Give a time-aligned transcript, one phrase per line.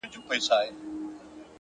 [0.03, 0.83] وخت د هرې پرېکړې شاهد وي،